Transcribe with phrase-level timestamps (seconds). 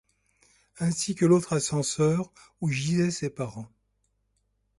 [0.79, 3.69] Ainsi que l’autre ascenseur où gisaient ses parents.